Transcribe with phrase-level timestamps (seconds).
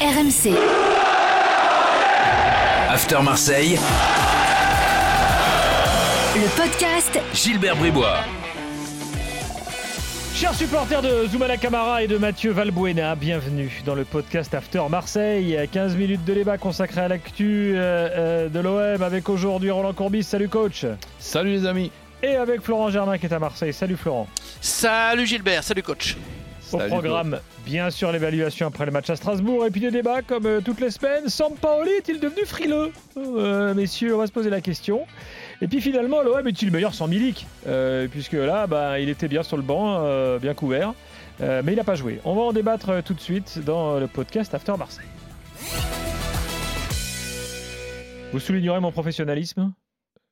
[0.00, 0.56] RMC.
[2.88, 3.78] After Marseille,
[6.34, 8.20] Le podcast Gilbert Bribois.
[10.34, 15.68] Chers supporters de Zoumana Camara et de Mathieu Valbuena, bienvenue dans le podcast After Marseille.
[15.70, 20.22] 15 minutes de débat consacré à l'actu euh, euh, de l'OM avec aujourd'hui Roland Courbis.
[20.22, 20.86] Salut coach.
[21.18, 21.92] Salut les amis.
[22.22, 23.74] Et avec Florent Germain qui est à Marseille.
[23.74, 24.28] Salut Florent.
[24.62, 26.16] Salut Gilbert, salut coach.
[26.72, 30.22] Au Salut, programme, bien sûr, l'évaluation après le match à Strasbourg et puis des débats
[30.22, 31.28] comme euh, toutes les semaines.
[31.28, 32.92] Sampaoli est-il devenu frileux?
[33.16, 35.04] Euh, Messieurs, on va se poser la question.
[35.60, 37.48] Et puis finalement, l'OM est-il le meilleur sans Milik?
[37.66, 40.94] Euh, Puisque là, bah, il était bien sur le banc, bien couvert.
[41.40, 42.20] Mais il n'a pas joué.
[42.24, 45.06] On va en débattre tout de suite dans le podcast After Marseille.
[48.32, 49.72] Vous soulignerez mon professionnalisme?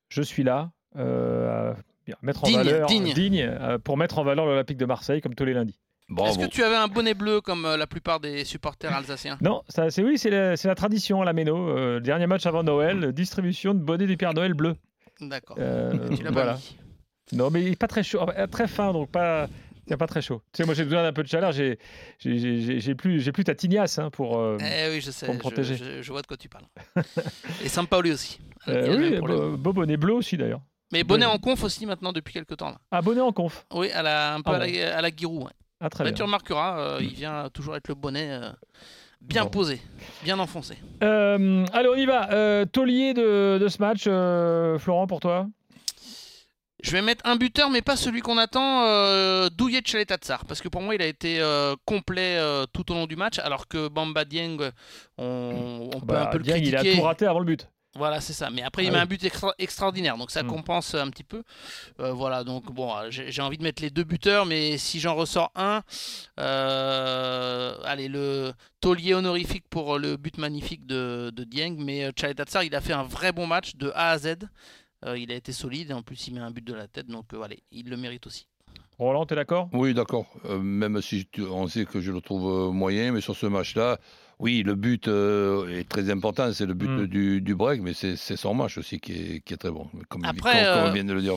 [0.08, 0.70] Je suis là.
[0.96, 1.74] à
[2.22, 3.50] mettre en Digne, valeur, digne.
[3.82, 5.80] pour mettre en valeur l'Olympique de Marseille comme tous les lundis.
[6.24, 9.36] Est-ce que tu avais un bonnet bleu comme euh, la plupart des supporters alsaciens?
[9.42, 11.68] Non, ça, c'est oui, c'est la, c'est la tradition à la Méno.
[11.68, 14.74] Euh, dernier match avant Noël, distribution de bonnets du Père Noël bleu.
[15.20, 15.56] D'accord.
[15.60, 16.52] Euh, tu l'as voilà.
[16.54, 16.76] pas mis.
[17.32, 19.48] Non, mais il est pas très chaud, euh, très fin, donc pas,
[19.86, 20.40] il pas très chaud.
[20.52, 21.52] Tu sais, moi j'ai besoin d'un peu de chaleur.
[21.52, 21.78] J'ai,
[22.20, 24.38] j'ai, j'ai- j'ai plus, j'ai plus ta tignasse hein, pour.
[24.38, 25.76] euh, Eh oui, je sais, pour me protéger.
[25.76, 26.64] je- je vois de quoi tu parles.
[27.62, 28.38] Et Sampaoli aussi.
[28.68, 30.60] Euh, oui, beau, beau bonnet bleu aussi d'ailleurs.
[30.90, 31.32] Mais bonnet oui.
[31.32, 32.70] en conf aussi maintenant depuis quelques temps.
[32.70, 32.78] Là.
[32.90, 33.66] Ah, bonnet en conf.
[33.74, 35.42] Oui, à la, un peu Ah à, la, à la Giroud.
[35.44, 35.50] ouais.
[35.80, 38.50] Ah, très Là, tu remarqueras, euh, il vient toujours avec le bonnet euh,
[39.20, 39.50] bien Bon.
[39.50, 39.80] posé,
[40.24, 40.76] bien enfoncé.
[41.02, 42.66] Euh, allez, on y va.
[42.66, 44.04] Taulier de, de ce match,
[44.82, 45.46] Florent, pour toi?
[46.80, 50.68] Je vais mettre un buteur, mais pas celui qu'on attend, euh, Douillet Tchaletatsar, parce que
[50.68, 53.88] pour moi, il a été euh, complet euh, tout au long du match, alors que
[53.88, 54.58] Bamba Dieng,
[55.16, 56.98] on, on peut Bah, un peu le Dieng, il a critiquer.
[57.00, 57.68] tout raté avant le but.
[57.98, 58.48] Voilà, c'est ça.
[58.50, 59.02] Mais après, il Ah met oui.
[59.02, 60.46] un but extra- extraordinaire, donc ça Mm.
[60.46, 61.42] compense un petit peu.
[62.00, 65.14] Euh, voilà, donc bon, euh, j'ai envie de mettre les deux buteurs, mais si j'en
[65.16, 65.82] ressors un,
[66.68, 72.62] euh, allez, le taulier honorifique pour le but magnifique de, de Dieng, mais euh, Tchaletatsar,
[72.64, 74.36] il a fait un vrai bon match de A à Z.
[75.04, 77.06] Euh, il a été solide et en plus il met un but de la tête,
[77.06, 78.46] donc euh, allez, il le mérite aussi.
[78.98, 79.68] Roland, t'es d'accord?
[79.72, 80.26] Oui, d'accord.
[80.46, 83.46] Euh, même si tu- on sait que je le trouve euh, moyen, mais sur ce
[83.46, 83.98] match-là,
[84.40, 86.52] oui, le but euh, est très important.
[86.52, 87.06] C'est le but Mm.
[87.06, 89.88] du, du break, mais c'est son match aussi qui est, qui est très bon.
[90.08, 91.34] Comme, Après, comme- comme euh, vient de le dire.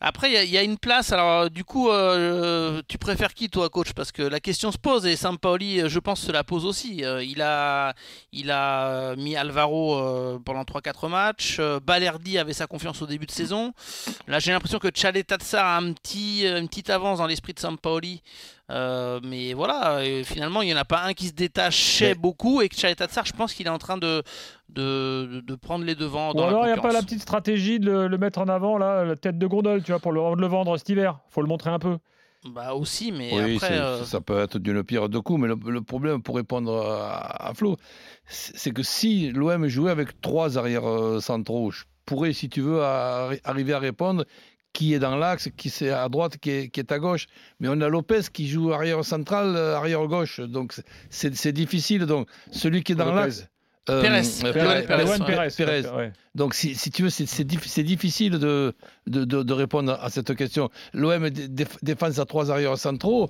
[0.00, 1.12] Après, il y a- il y, a une place.
[1.12, 3.92] Alors, du coup, euh, tu préfères qui, toi, coach?
[3.92, 7.04] Parce que la question se pose et Sampaoli, euh, je pense, se la pose aussi.
[7.04, 7.94] Euh, il, a,
[8.32, 11.58] il a mis Alvaro euh, pendant 3-4 matchs.
[11.60, 13.72] Euh, Balerdi avait sa confiance au début de saison.
[14.26, 17.54] Là, j'ai l'impression que Chalet Tatsar a un petit, euh, une petite avance dans l'esprit
[17.54, 18.22] de Sampaoli.
[18.72, 22.14] Euh, mais voilà, euh, finalement, il n'y en a pas un qui se détachait Mais-
[22.14, 24.22] beaucoup et que Chalet Tatsar, je pense qu'il est en train de,
[24.70, 27.20] de, de- de prendre les devants Ou dans alors, il n'y a pas la petite
[27.20, 30.12] stratégie de le, le mettre en avant, là, la tête de gondole, tu vois, pour
[30.12, 31.18] le, le vendre cet hiver.
[31.28, 31.98] faut le montrer un peu.
[32.44, 33.78] Bah aussi, mais Oui, après...
[33.78, 37.48] euh, ça peut être d'une pierre deux coups, mais le, le problème, pour répondre à,
[37.50, 37.76] à Flo,
[38.26, 43.40] c'est que si l'OM jouait avec trois arrières centraux, je pourrais, si tu veux, arri-
[43.44, 44.24] arriver à répondre
[44.72, 47.26] qui est dans l'axe, qui c'est à droite, qui est, qui est à gauche.
[47.60, 50.74] Mais on a Lopez qui joue arrière central, euh, arrière gauche, donc
[51.10, 52.06] c'est- difficile.
[52.06, 53.46] Donc celui qui est dans l'axe.
[53.90, 54.20] euh, Pérez.
[54.44, 55.18] euh, Pérez, Pérez.
[55.26, 55.88] Pérez, Pérez.
[55.96, 56.12] ouais.
[56.36, 58.72] donc, si, si tu veux, c'est c'est dif- c'est difficile de,
[59.08, 60.70] de, de- de répondre à cette question.
[60.94, 63.28] L'OM dé- déf- défense à trois arrières centraux.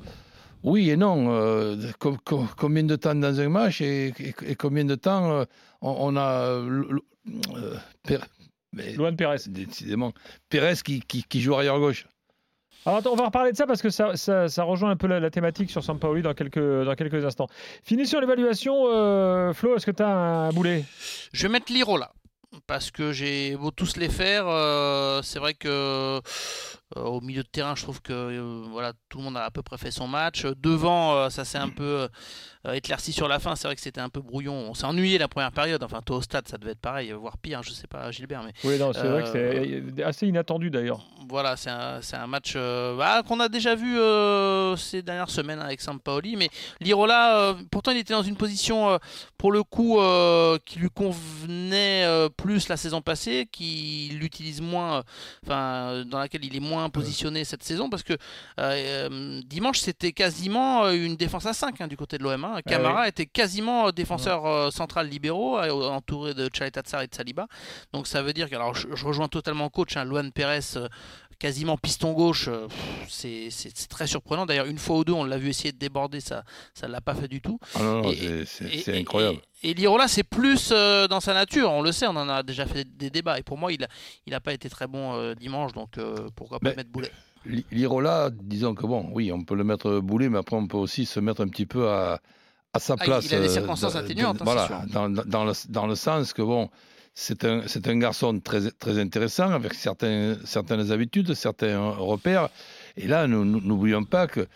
[0.63, 1.27] Oui et non.
[1.35, 5.33] Euh, com- com- combien de temps dans un match et, et- et combien de temps
[5.33, 5.45] euh,
[5.81, 6.45] on, on a.
[6.51, 7.77] euh,
[8.73, 9.37] mais Luan Pérez.
[9.49, 10.13] décidément,
[10.49, 12.07] Pérez qui, qui, qui joue arrière gauche.
[12.85, 15.07] Alors attends, on va reparler de ça parce que ça, ça, ça rejoint un peu
[15.07, 17.47] la, la thématique sur Sampaoli dans quelques, dans quelques instants.
[17.85, 20.85] Fini sur l'évaluation, euh, Flo, est-ce que tu as un boulet?
[21.33, 22.11] Je vais mettre Liro là.
[22.67, 26.21] Parce que j'ai beau tous les faire, euh, c'est vrai que
[26.97, 29.63] au milieu de terrain, je trouve que euh, voilà, tout le monde a à peu
[29.63, 30.45] près fait son match.
[30.45, 32.09] Euh, Devant, euh, ça s'est un peu
[32.67, 33.57] euh, éclairci sur la fin.
[33.57, 34.55] C'est vrai que c'était un peu brouillon.
[34.55, 35.83] On s'est ennuyé la première période.
[35.83, 37.63] Enfin, toi au stade, ça devait être pareil, voire pire.
[37.63, 41.01] Je sais pas, Gilbert, mais Oui, non, c'est vrai que Euh, c'est assez inattendu d'ailleurs.
[41.29, 45.61] voilà, c'est un, un match euh, bah, qu'on a déjà vu euh, ces dernières semaines
[45.61, 46.37] avec Sampaoli.
[46.37, 46.49] Mais
[46.81, 48.99] Lirola, euh, pourtant, il était dans une position, euh,
[49.39, 54.99] pour le coup, euh, qui lui convenait euh, plus la saison passée, qui l'utilise moins,
[54.99, 55.03] euh,
[55.45, 58.19] enfin, euh, dans laquelle il est moins positionné cette saison, parce que euh,
[59.09, 62.45] euh, dimanche, c'était quasiment euh, une défense à 5 du côté de l'OM.
[62.45, 62.61] hein.
[62.67, 67.47] Camara était quasiment défenseur euh, central libéraux, entouré de Tchaletatsar et de Saliba.
[67.93, 70.61] Donc ça veut dire que, alors je, je rejoins totalement le coach, hein, Luan Pérez,
[71.43, 72.69] quasiment piston gauche, euh,
[73.09, 73.51] c'est-
[73.89, 74.47] très surprenant.
[74.47, 76.45] D'ailleurs, une fois ou deux, on l'a vu essayer de déborder, ça
[76.85, 77.59] ne l'a pas fait du tout.
[77.75, 78.03] Ah
[78.47, 79.39] c'est- Et- et- incroyable.
[79.65, 82.45] Et, et Lirola, c'est plus euh, dans sa nature, on le sait, on en a
[82.45, 83.41] déjà fait des débats.
[83.41, 83.89] Et pour moi, il n'a
[84.27, 87.11] il a pas été très bon euh, dimanche, donc euh, pourquoi pas Mais- mettre Boulet?
[87.45, 90.77] Li- Lirola, disons que bon, oui, on peut le mettre boulet, mais après on peut
[90.77, 92.21] aussi se mettre un petit peu à,
[92.73, 93.27] à sa Ah, place.
[93.27, 94.93] il a des circonstances atténuantes, hein, voilà, c'est sûr.
[94.95, 96.71] dans, dans le, dans le sens que bon,
[97.15, 102.49] c'est un, un garçon très, très intéressant avec certaines habitudes, certains repères.
[102.97, 104.47] Et là, nous n'oublions pas que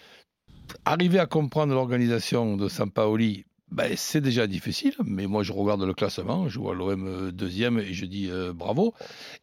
[0.85, 5.93] arriver à comprendre l'organisation de Sampaoli, ben, c'est déjà difficile, mais moi je regarde le
[5.93, 8.95] classement, je vois l'OM deuxième et je dis euh, bravo.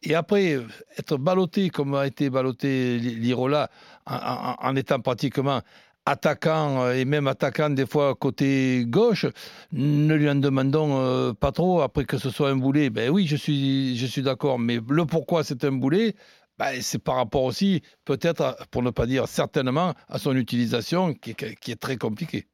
[0.02, 0.58] Et après,
[0.98, 3.70] être ballotté comme a été ballotté l'Irola,
[4.06, 5.60] en étant pratiquement
[6.06, 9.26] attaquant euh, et même attaquant des fois côté gauche,
[9.72, 11.80] ne lui en demandons euh, pas trop.
[11.80, 15.06] Après que ce soit un boulet, ben oui, je suis, je suis d'accord, mais le
[15.06, 16.14] pourquoi c'est un boulet,
[16.58, 21.30] ben, c'est par rapport aussi, peut-être, pour ne pas dire certainement, à son utilisation qui
[21.30, 22.46] est, qui est très compliquée.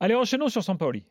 [0.00, 1.04] Allez, enchaînons sur Sampaoli.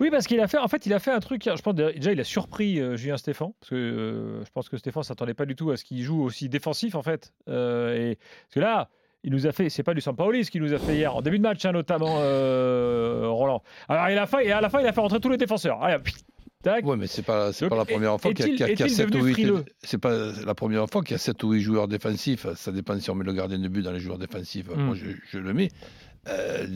[0.00, 1.42] Oui, parce qu'il a fait, en fait, il a fait un truc.
[1.44, 4.76] Je pense déjà, il a surpris euh, Julien Stéphan, parce que euh, je pense que
[4.76, 7.32] Stéphan s'attendait pas du tout à ce qu'il joue aussi défensif, en fait.
[7.48, 8.88] Euh, et parce que là,
[9.24, 11.22] il nous a fait, c'est pas du Sampaoli ce qu'il nous a fait hier en
[11.22, 12.14] début de match, hein, notamment
[13.34, 13.62] Roland.
[13.88, 15.82] Alors, il a fait, et à la fin, il a fait rentrer tous les défenseurs.
[15.82, 15.98] Allez.
[16.84, 18.70] Oui, mais c'est pas, c'est pas la première fois qu'il y a, est-il- qu'il y
[18.72, 21.02] a- qu'il y a est-il sept devenu ou huit- frileux C'est pas la première fois
[21.02, 22.46] qu'il y a 7 ou 8 joueurs défensifs.
[22.54, 24.68] Ça dépend si on met le gardien de but dans les joueurs défensifs.
[24.68, 24.80] Mm.
[24.82, 24.96] Moi,
[25.30, 25.68] je le mets.
[26.28, 26.66] Euh,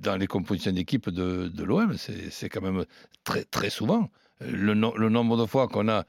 [0.00, 2.84] dans les compositions d'équipe de, l'OM, c'est quand même
[3.24, 4.08] très, très souvent.
[4.40, 6.04] Le, no- le nombre de fois qu'on a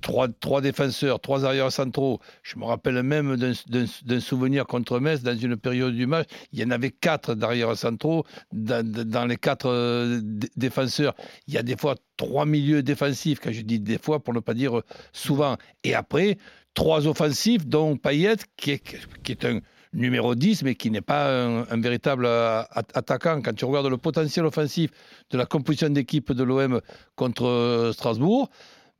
[0.00, 2.20] trois, trois défenseurs, trois arrières centraux.
[2.42, 6.28] Je me rappelle même d'un- souvenir contre Metz dans une période du match.
[6.52, 10.20] Il y en avait quatre d'arrières centraux dans, dans les quatre euh,
[10.56, 11.14] défenseurs.
[11.46, 14.40] Il y a des fois trois milieux défensifs, quand je dis des fois pour ne
[14.40, 14.82] pas dire
[15.12, 15.56] souvent.
[15.84, 16.36] Et après,
[16.74, 18.82] trois offensifs, dont Payet, qui est,
[19.22, 19.60] qui est un
[19.94, 23.40] numéro 10, mais qui n'est pas un, véritable euh, at- attaquant.
[23.42, 24.90] Quand tu regardes le potentiel offensif
[25.30, 26.80] de la composition d'équipe de l'OM
[27.16, 28.50] contre euh, Strasbourg,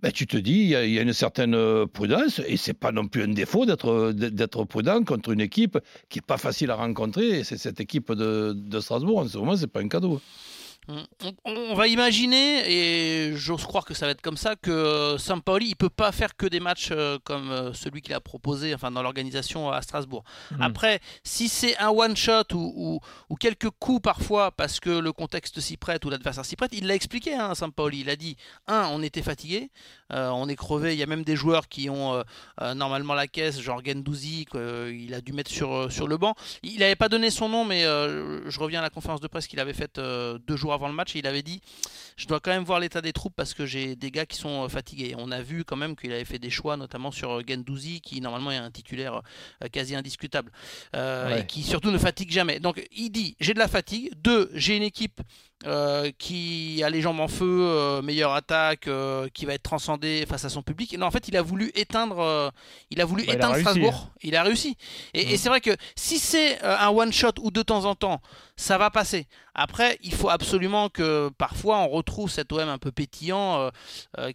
[0.02, 3.06] ben, tu te dis, il y, a- une certaine euh, prudence, et c'est pas non
[3.08, 7.40] plus un défaut d'être prudent contre une équipe qui est pas facile à rencontrer.
[7.40, 10.20] Et c'est cette équipe de, de Strasbourg, en ce moment, c'est pas un cadeau.
[11.46, 15.76] On, va imaginer, et j'ose croire que ça va être comme ça, que Sampaoli, il
[15.76, 19.02] peut pas faire que des matchs euh, comme euh, celui qu'il a proposé enfin, dans
[19.02, 20.24] l'organisation à Strasbourg.
[20.50, 20.60] Mhm.
[20.62, 23.00] Après, si c'est un one-shot ou, ou-
[23.30, 26.86] ou quelques coups parfois parce que le contexte s'y prête ou l'adversaire s'y prête, il
[26.86, 28.00] l'a expliqué, hein, Sampaoli.
[28.00, 28.36] Il a dit,
[28.66, 29.70] un, on était fatigué,
[30.12, 32.22] euh, on est crevé, il y a même des joueurs qui ont euh,
[32.60, 36.34] euh, normalement la caisse, genre Gendouzi, qu'il a dû mettre sur, euh, sur le banc.
[36.62, 39.46] Il n'avait pas donné son nom, mais euh, je reviens à la conférence de presse
[39.46, 41.60] qu'il avait faite euh, deux jours avant le match il avait dit
[42.16, 44.62] je dois quand même voir l'état des troupes parce que j'ai des gars qui sont
[44.64, 45.14] euh, fatigués.
[45.18, 48.20] On a vu quand même qu'il avait fait des choix, notamment sur euh, Gendouzi, qui
[48.20, 49.20] normalement est un titulaire
[49.64, 50.52] euh, quasi indiscutable
[50.94, 51.40] euh, Ouais.
[51.40, 52.60] et qui surtout ne fatigue jamais.
[52.60, 54.12] Donc il dit j'ai de la fatigue.
[54.16, 55.20] Deux, j'ai une équipe
[55.66, 60.26] euh, qui a les jambes en feu, euh, meilleure attaque, euh, qui va être transcendée
[60.28, 60.96] face à son public.
[60.98, 62.52] Non, en fait, il a voulu éteindre,
[62.90, 64.10] il a voulu Bah, il a éteindre Strasbourg.
[64.22, 64.76] Il a réussi.
[65.14, 68.20] Et, et c'est vrai que si c'est un one shot ou de temps en temps,
[68.56, 69.26] ça va passer.
[69.56, 73.70] Après, il faut absolument que parfois on retrouve cet OM un peu pétillant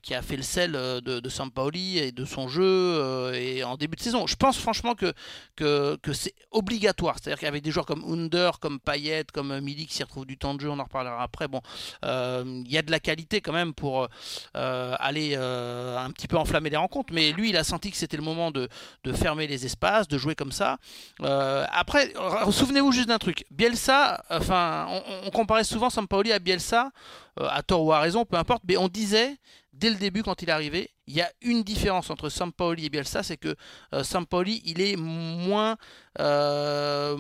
[0.02, 3.98] qui a fait le sel de, de Sampaoli et de son jeu et en début
[3.98, 4.28] de saison.
[4.28, 5.14] Je pense franchement que,
[5.56, 7.18] que, que c'est obligatoire.
[7.22, 10.62] C'est-à-dire qu'avec des joueurs comme Under, comme Payet, comme Milik s'y retrouve du temps de
[10.62, 11.48] jeu, on en reparlera après.
[11.48, 11.62] Bon,
[12.06, 14.08] euh, il y a de la qualité quand même pour
[14.56, 17.14] euh, aller euh, un petit peu enflammer les rencontres.
[17.14, 18.70] Mais lui, il a senti que c'était le moment de,
[19.04, 20.78] de fermer les espaces, de jouer comme ça.
[21.22, 22.14] Après,
[22.52, 23.46] souvenez-vous juste d'un truc.
[23.52, 26.92] Bielsa, enfin, on, on comparait souvent Sampaoli à Bielsa,
[27.38, 29.38] à tort ou à raison, peu importe, mais on disait
[29.80, 32.90] dès le début quand il est arrivé, il y a une différence entre Sampaoli et
[32.90, 33.56] Bielsa, c'est que
[33.94, 35.78] euh, Sampaoli, il est moins,
[36.20, 37.16] euh,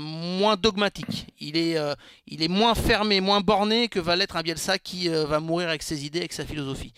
[0.57, 1.95] dogmatique, il est, euh,
[2.27, 5.69] il est moins fermé, moins borné que va l'être un Bielsa qui euh, va mourir
[5.69, 6.93] avec ses idées, avec sa philosophie.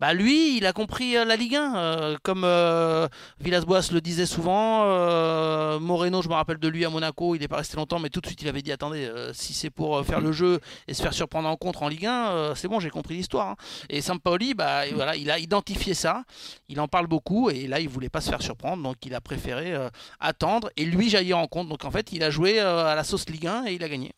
[0.00, 3.06] Bah lui, il a compris euh, la Ligue 1, euh, comme euh,
[3.40, 4.84] Villas-Boas le disait souvent.
[4.86, 8.08] euh, Moreno, je me rappelle de lui à Monaco, il n'est pas resté longtemps, mais
[8.08, 10.58] tout de suite il avait dit attendez, euh, si c'est pour euh, faire le jeu
[10.88, 13.48] et se faire surprendre en contre en Ligue 1, euh, c'est bon, j'ai compris l'histoire.
[13.48, 13.56] hein.
[13.90, 16.24] Et Sampaoli, bah et voilà, il a identifié ça,
[16.70, 19.20] il en parle beaucoup et là il voulait pas se faire surprendre, donc il a
[19.20, 21.68] préféré euh, attendre et lui jaillir en compte.
[21.68, 23.88] Donc en fait, il a joué euh, à la sauce Ligue 1 et il a
[23.90, 24.12] gagné.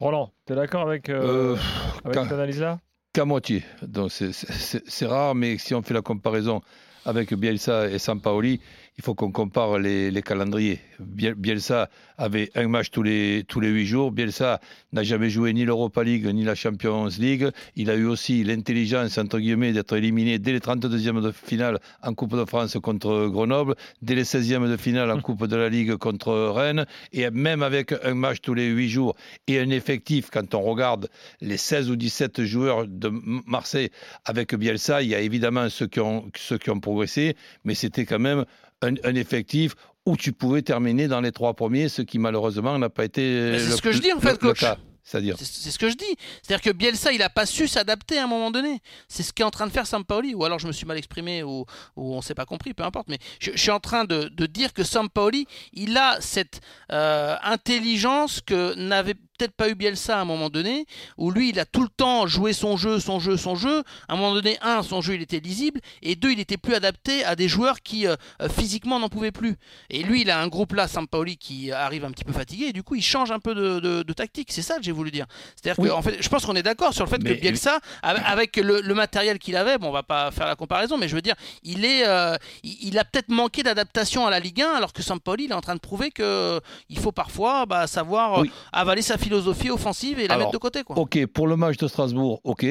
[0.00, 1.56] Roland, tu es d'accord avec, euh, Euh,
[2.04, 2.78] avec cette analyse-là?
[3.16, 3.62] Qu'à moitié.
[3.82, 6.60] Donc c'est- rare, mais si on fait la comparaison
[7.06, 8.60] avec Bielsa et Sampaoli,
[8.98, 10.80] il faut qu'on compare les, les calendriers.
[11.00, 14.10] Biel- Bielsa avait un match tous les, tous les huit jours.
[14.10, 14.58] Bielsa
[14.92, 17.46] n'a jamais joué ni l'Europa League ni la Champions League.
[17.74, 22.14] Il a eu aussi l'intelligence, entre guillemets, d'être éliminé dès les 32e de finale en
[22.14, 25.96] Coupe de France contre Grenoble, dès les 16e de finale en Coupe de la Ligue
[25.96, 29.14] contre Rennes, et même avec un match tous les huit jours
[29.46, 31.10] et un effectif, quand on regarde
[31.42, 33.12] les 16 ou 17 joueurs de
[33.46, 33.90] Marseille
[34.24, 38.06] avec Bielsa, il y a évidemment ceux qui ont, ceux qui ont progressé, mais c'était
[38.06, 38.46] quand même
[38.82, 42.88] un, un effectif où tu pouvais terminer dans les trois premiers, ce qui malheureusement n'a
[42.90, 43.58] pas été.
[43.58, 44.60] C'est le- ce que je dis, en fait, coach.
[44.60, 44.76] cas.
[45.06, 46.16] C'est ce que je dis.
[46.42, 48.80] C'est-à-dire que Bielsa, il n'a pas su s'adapter à un moment donné.
[49.06, 50.34] C'est ce qu'est en train de faire Sampaoli.
[50.34, 51.64] Ou alors je me suis mal exprimé, ou,
[51.96, 53.06] on ne s'est pas compris, peu importe.
[53.08, 56.60] Mais je, suis en train de, dire que Sampaoli, il a cette
[56.90, 60.86] euh, intelligence que n'avait peut-être pas eu Bielsa à un moment donné,
[61.18, 63.82] où lui, il a tout le temps joué son jeu, son jeu, son jeu.
[64.08, 66.74] À un moment donné, un, son jeu, il était lisible, et deux, il était plus
[66.74, 69.56] adapté à des joueurs qui euh, euh, physiquement n'en pouvaient plus.
[69.90, 72.72] Et lui, il a un groupe là, Sampaoli, qui arrive un petit peu fatigué, et
[72.72, 74.50] du coup, il change un peu de tactique.
[74.50, 75.26] C'est ça que j'ai voulu dire.
[75.54, 75.88] C'est-à-dire Oui.
[75.88, 78.22] que, en fait, je pense qu'on est d'accord sur le fait Mais- que Bielsa, avec-
[78.26, 81.14] avec le, le matériel qu'il avait, bon, on va pas faire la comparaison, mais je
[81.14, 82.34] veux dire, il est, euh,
[82.64, 85.60] il, a peut-être manqué d'adaptation à la Ligue 1, alors que Sampaoli, il est en
[85.60, 88.50] train de prouver que il faut parfois bah, savoir euh, Oui.
[88.72, 90.98] avaler sa philosophie offensive et la Alors, mettre de côté, quoi.
[90.98, 92.66] Ok, pour le match de Strasbourg, ok.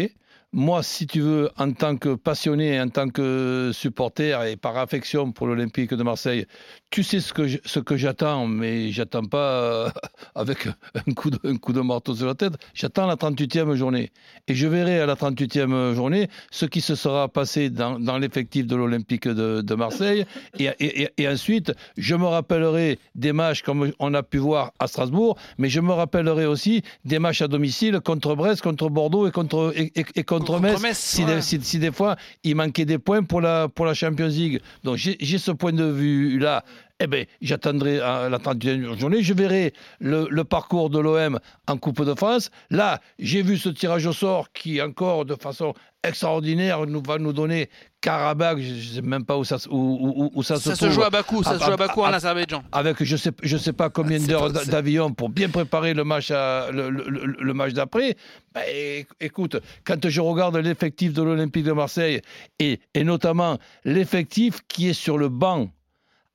[0.53, 5.33] Moi, si tu veux, en tant que passionné, en tant que supporter et par affection
[5.33, 6.45] pour l'Olympique de Marseille,
[6.95, 9.89] tu sais ce que je- ce que j'attends, mais j'attends pas euh,
[10.35, 12.53] avec un coup, de, un coup de marteau sur la tête.
[12.73, 14.11] J'attends la 38e journée.
[14.47, 18.65] Et je verrai à la 38e journée ce qui se sera passé dans, dans l'effectif
[18.65, 20.25] de l'Olympique de, de Marseille.
[20.57, 20.69] Et,
[21.17, 25.67] et- ensuite, je me rappellerai des matchs comme on a pu voir à Strasbourg, mais
[25.67, 29.89] je me rappellerai aussi des matchs à domicile contre Brest, contre Bordeaux et contre, et,
[30.23, 31.35] contre, Contre Metz, Metz, si, ouais.
[31.35, 34.61] des, si- si des fois il manquait des points pour la, pour la Champions League.
[34.85, 36.63] Donc j'ai ce point de vue-là.
[37.01, 41.77] Eh ben, j'attendrai à la 31e journée, je verrai le, le parcours de l'OM en
[41.77, 42.51] Coupe de France.
[42.69, 45.73] Là, j'ai vu ce tirage au sort qui, encore de façon
[46.05, 48.59] extraordinaire, nous va nous donner Karabakh.
[48.59, 51.03] Je ne sais même pas où ça, se- où, où- où ça, Ça se joue
[51.03, 52.63] à Bakou, ça Ah, se joue à ah, Bakou en ah, Azerbaïdjan.
[52.71, 56.31] avec je sais je sais pas combien C'est d'heures d'avion pour bien préparer le match
[56.31, 58.15] à- le, le- le- le match d'après.
[58.55, 62.21] Éc- écoute, quand je regarde l'effectif de l'Olympique de Marseille
[62.59, 65.69] et, et notamment l'effectif qui est sur le banc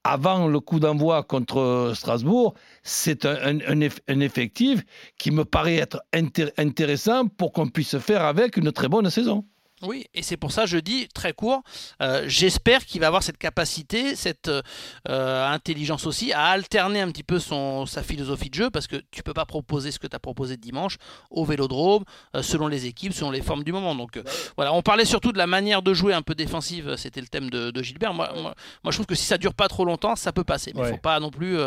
[0.04, 4.82] avant le coup d'envoi contre Strasbourg, c'est un, un- un eff- un effectif
[5.18, 9.46] qui me paraît être intér- intéressant pour qu'on puisse faire avec une très bonne saison.
[9.82, 11.62] Oui, et c'est pour ça je dis très court.
[12.02, 14.50] euh, J'espère qu'il va avoir cette capacité, cette
[15.08, 18.96] euh, intelligence aussi à alterner un petit peu son sa philosophie de jeu, parce que
[19.10, 20.96] tu peux pas proposer ce que tu as proposé dimanche
[21.30, 22.04] au Vélodrome,
[22.36, 23.94] euh, selon les équipes, selon les formes du moment.
[23.94, 24.22] Donc euh,
[24.56, 26.96] voilà, on parlait surtout de la manière de jouer un peu défensive.
[26.96, 28.12] C'était le thème de, de Gilbert.
[28.14, 30.72] Moi, moi, moi, je trouve que si ça dure pas trop longtemps, ça peut passer,
[30.74, 30.90] mais il Ouais.
[30.92, 31.58] faut pas non plus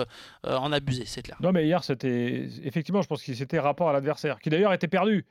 [0.43, 1.37] en abuser, c'est clair.
[1.41, 2.47] Non, mais hier, c'était.
[2.63, 5.25] Effectivement, je pense que c'était rapport à l'adversaire, qui d'ailleurs était perdu.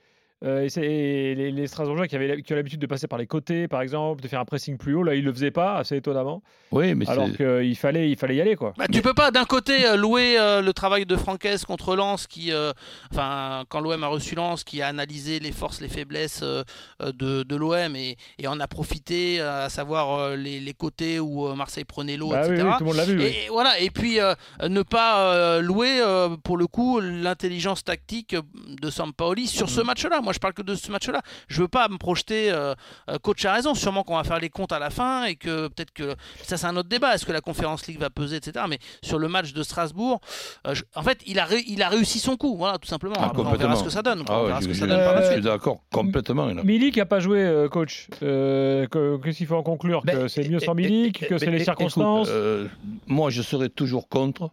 [0.45, 3.69] Euh, et les, les Strasbourgeois qui, avaient, qui ont l'habitude de passer par les côtés,
[3.69, 6.43] par exemple, de faire un pressing plus haut, là, ils le faisaient pas, assez étonnamment.
[6.73, 8.73] Oui, mais Alors c'est- qu'il fallait, il fallait y aller, quoi.
[8.77, 12.27] Bah, tu peux pas d'un côté euh, louer euh, le travail de Franquès contre Lens
[12.27, 12.73] qui euh,
[13.13, 17.57] enfin quand l'OM a reçu Lens qui a analysé les forces les faiblesses de, de
[17.57, 22.17] l'OM et, et en a profité à savoir euh, les, les côtés où Marseille prenait
[22.17, 23.19] l'eau Bah etc oui, tout le monde l'a vu.
[23.19, 23.25] oui.
[23.25, 24.35] et, voilà et puis euh,
[24.69, 28.35] ne pas euh, louer euh, pour le coup l'intelligence tactique
[28.81, 29.69] de Sampaoli sur Mm.
[29.71, 32.75] ce match-là moi je parle que de ce match-là je veux pas me projeter euh,
[33.11, 35.69] euh, coach a raison sûrement qu'on va faire les comptes à la fin et que
[35.69, 38.65] peut-être que ça c'est un autre débat est-ce que la conférence League va peser etc
[38.69, 40.21] mais sur le match de Strasbourg
[40.67, 43.15] euh, je- en fait il a, ré- il a réussi son coup voilà tout simplement
[43.19, 43.77] Ah, Après, on verra complètement.
[43.77, 45.15] ce que ça donne Ah on ouais, verra ce je- que ça je- donne par
[45.15, 46.47] la je suite suis d'accord, complètement.
[46.47, 46.63] là.
[46.63, 48.09] Milik n'a pas joué, coach.
[48.23, 50.03] Euh, que- Qu'est-ce qu'il faut en conclure?
[50.05, 52.29] Ben, Que c'est mieux sans Milik Que c'est eh, les écoute, circonstances?
[52.31, 52.69] euh,
[53.07, 54.51] Moi, je serais toujours contre.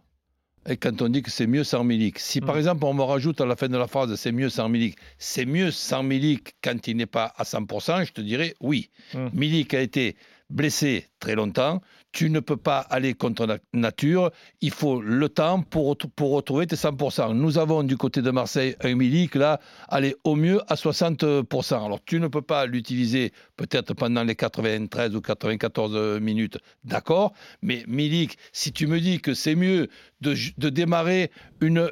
[0.68, 2.58] Et quand on dit que c'est mieux sans Milik, si par Mm.
[2.58, 5.46] exemple on me rajoute à la fin de la phrase c'est mieux sans Milik, c'est
[5.46, 8.90] mieux sans Milik quand il n'est pas à 100%, je te dirais oui.
[9.14, 9.28] Mm.
[9.32, 10.16] Milik a été
[10.50, 11.80] blessé très longtemps,
[12.12, 14.30] tu ne peux pas aller contre nature,
[14.60, 17.34] il faut le temps pour, pour retrouver tes 100%.
[17.34, 21.84] Nous avons du côté de Marseille un Milik là, allez au mieux à 60%.
[21.84, 27.84] Alors tu ne peux pas l'utiliser peut-être pendant les 93 ou 94 minutes, d'accord, mais
[27.86, 29.88] Milik, si tu me dis que c'est mieux
[30.20, 31.30] de, de démarrer
[31.60, 31.90] une,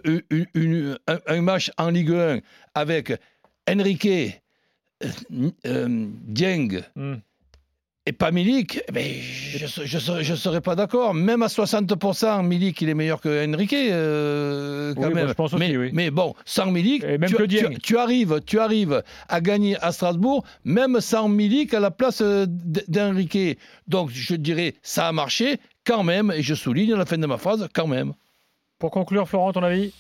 [1.07, 2.41] un, match en Ligue 1
[2.75, 3.13] avec
[3.69, 7.17] Enrique, euh, euh, Dieng, Hmm.
[8.09, 9.05] Et pas Milik, eh ben,
[9.55, 11.13] je ne serais, pas d'accord.
[11.15, 15.29] Même à 60%, Milik, il est meilleur que Enrique, euh, quand Oui, moi, même.
[15.29, 15.91] je pense aussi, mais, oui.
[15.93, 17.77] mais bon, sans Milik, même tu, que tu- Dieng.
[17.83, 22.47] tu arrives, tu arrives à gagner à Strasbourg, même sans Milik à la place euh,
[22.49, 23.59] d'Enrique.
[23.87, 27.27] Donc, je dirais, ça a marché quand même, et je souligne à la fin de
[27.27, 28.15] ma phrase, quand même.
[28.79, 29.93] Pour conclure, Florent, ton avis?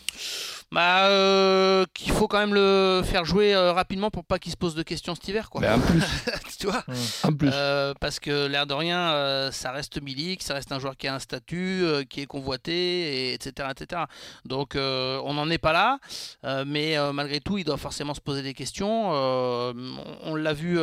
[0.70, 4.56] Bah, euh, qu'il faut quand même le faire jouer euh, rapidement pour pas qu'il se
[4.56, 5.48] pose de questions cet hiver.
[5.48, 5.62] Quoi.
[5.62, 6.02] Mais en plus,
[6.60, 6.84] tu vois
[7.24, 7.48] en plus.
[7.52, 11.08] Euh, parce que l'air de rien, euh, ça reste Milik, ça reste un joueur qui
[11.08, 14.02] a un statut, euh, qui est convoité, et, etc., etc.
[14.44, 15.98] Donc euh, on n'en est pas là,
[16.44, 19.10] euh, mais euh, malgré tout, il doit forcément se poser des questions.
[19.14, 19.72] Euh,
[20.22, 20.78] on on l'a vu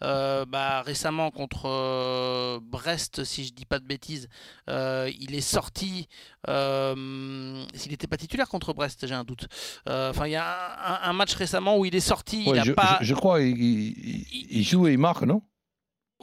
[0.00, 4.28] bah, récemment contre euh, Brest, si je dis pas de bêtises.
[4.70, 6.08] Euh, il est sorti.
[6.48, 9.48] euh, S'il n'était pas titulaire contre Brest, j'ai un doute.
[9.88, 12.44] Euh, Enfin, il y a un, un- un match récemment où il est sorti.
[12.46, 12.98] Ouais, il a je, pas.
[13.00, 15.42] je- je crois il, il- il joue et il marque, non?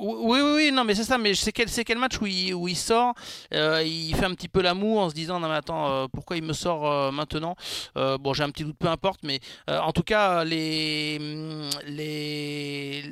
[0.04, 1.18] Oui, oui, oui, non, mais c'est ça.
[1.18, 3.14] Mais c'est quel, quel match où il, où il sort
[3.54, 6.38] euh, Il fait un petit peu l'amour en se disant Non, mais attends, euh, pourquoi
[6.38, 7.56] il me sort euh, maintenant?
[7.96, 9.22] Bon, j'ai un petit doute, peu importe.
[9.24, 11.20] Mais en tout cas, les,
[11.88, 13.04] les,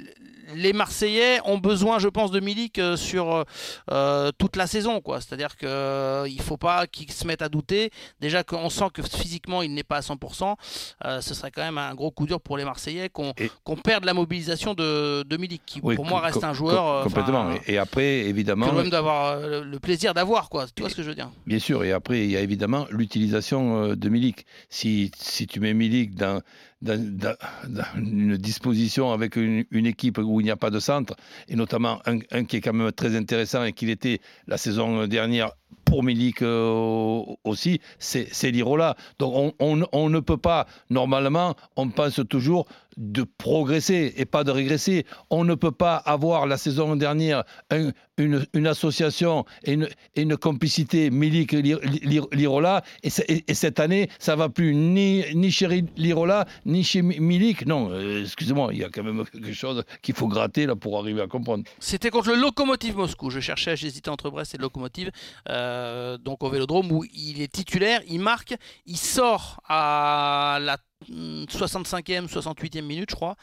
[0.56, 3.46] les Marseillais ont besoin, je pense, de Milik sur
[4.38, 5.02] toute la saison.
[5.02, 5.22] quoi.
[5.22, 7.92] C'est-à-dire qu'il ne faut pas qu'ils se mettent à douter.
[8.20, 10.56] Déjà qu'on sent que physiquement, il n'est pas à 100%.
[11.06, 13.52] euh, ce serait quand même un gros coup dur pour les Marseillais qu'on Et-
[13.84, 16.79] perde la mobilisation de, de Milik, qui Oui, pour moi reste un joueur.
[16.88, 17.48] Euh, complètement.
[17.48, 20.66] enfin, Et, et après, évidemment, que l'OM doit avoir euh, le plaisir d'avoir, quoi.
[20.74, 21.30] Tu vois ce que je veux dire?
[21.46, 24.46] Bien sûr, et après, il y a évidemment l'utilisation euh, de Milik.
[24.70, 26.42] Si, si tu mets Milik dans,
[26.82, 27.36] dans, dans-
[27.68, 31.16] dans une disposition avec une, une équipe où il n'y a pas de centre,
[31.48, 35.06] et notamment un, un qui est quand même très intéressant et qu'il était la saison
[35.08, 35.52] dernière
[35.86, 38.96] pour Milik euh, aussi, c'est c'est Lirola.
[39.18, 42.68] Donc on, on- on ne peut pas, normalement, on pense toujours
[43.00, 45.06] de progresser et pas de régresser.
[45.30, 49.78] On ne peut pas avoir la saison dernière un- une, une association et
[50.18, 55.24] une, complicité Milik Lir- Lir- Lirola et, et- et cette année ça va plus ni,
[55.34, 57.66] ni chez Lirola ni chez Mi- Milik.
[57.66, 61.00] Non, euh, excusez-moi, il y a quand même quelque chose qu'il faut gratter là pour
[61.00, 61.64] arriver à comprendre.
[61.80, 63.30] C'était contre le Lokomotiv Moscou.
[63.30, 65.10] Je cherchais, j'hésitais entre Brest et le Lokomotiv.
[65.48, 70.76] Euh, donc au Vélodrome où il est titulaire, il marque, il sort à la
[71.08, 73.36] 65e, 68e minute, je crois.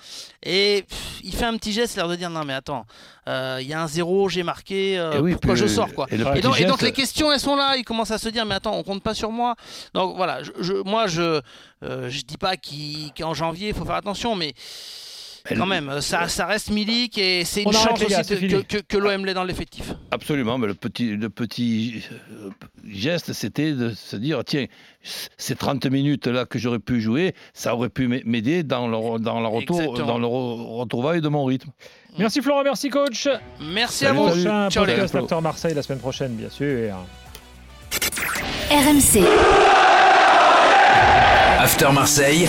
[0.42, 2.84] Et pff, il fait un petit geste, l'air de dire non mais attends,
[3.28, 6.40] euh, il y a un zéro, j'ai marqué, euh, oui, pourquoi je sors quoi et
[6.42, 8.54] donc, et donc geste- les questions elles sont là, il commence à se dire mais
[8.56, 9.54] attends on compte pas sur moi.
[9.94, 11.40] Donc voilà, je, je- moi je
[11.82, 14.52] euh, je dis pas qu'en janvier il faut faire attention mais
[15.54, 18.76] Quand même ça, ça reste Milik et c'est une chance les gars, aussi de- que,
[18.78, 19.92] que, que l'OM l'ait dans l'effectif.
[20.10, 22.50] Absolument, mais le petit, le petit euh,
[22.88, 24.66] geste, c'était de se dire, tiens,
[25.36, 29.46] ces 30 minutes-là que j'aurais pu jouer, ça aurait pu m'aider dans le, dans le
[29.46, 30.06] retour, Exactement.
[30.06, 31.70] dans le re- retrouvail de mon rythme.
[32.18, 33.28] Merci Florent, merci coach.
[33.60, 34.28] Merci Salut, à vous.
[34.30, 34.42] salut.
[34.44, 34.98] Prochain Ciao les gars.
[35.02, 36.94] podcast After Marseille la semaine prochaine, bien sûr.
[38.70, 39.22] RMC.
[41.58, 42.48] After Marseille,